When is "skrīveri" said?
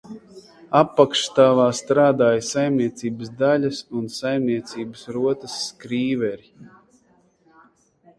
5.67-6.49